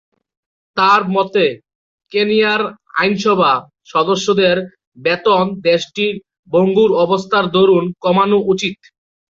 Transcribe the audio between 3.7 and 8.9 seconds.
সদস্যদের বেতন দেশটির ভঙ্গুর অবস্থার দরুন কমানো উচিত।